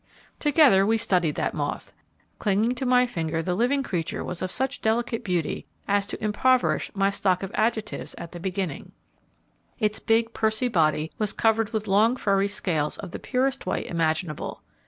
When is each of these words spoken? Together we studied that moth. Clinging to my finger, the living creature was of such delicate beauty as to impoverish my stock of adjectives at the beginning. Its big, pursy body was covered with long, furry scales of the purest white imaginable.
Together 0.39 0.83
we 0.83 0.97
studied 0.97 1.35
that 1.35 1.53
moth. 1.53 1.93
Clinging 2.39 2.73
to 2.73 2.87
my 2.87 3.05
finger, 3.05 3.39
the 3.43 3.53
living 3.53 3.83
creature 3.83 4.23
was 4.23 4.41
of 4.41 4.49
such 4.49 4.81
delicate 4.81 5.23
beauty 5.23 5.67
as 5.87 6.07
to 6.07 6.23
impoverish 6.23 6.89
my 6.95 7.11
stock 7.11 7.43
of 7.43 7.51
adjectives 7.53 8.15
at 8.17 8.31
the 8.31 8.39
beginning. 8.39 8.93
Its 9.77 9.99
big, 9.99 10.33
pursy 10.33 10.69
body 10.69 11.11
was 11.19 11.33
covered 11.33 11.71
with 11.71 11.87
long, 11.87 12.15
furry 12.15 12.47
scales 12.47 12.97
of 12.97 13.11
the 13.11 13.19
purest 13.19 13.67
white 13.67 13.85
imaginable. 13.85 14.63